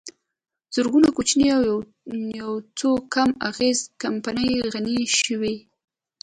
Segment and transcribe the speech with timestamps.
[0.75, 1.75] زرګونه کوچنۍ او
[2.37, 5.55] یوڅو کم اغېزه کمپنۍ غني شوې